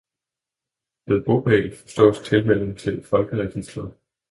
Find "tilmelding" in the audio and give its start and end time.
2.29-2.77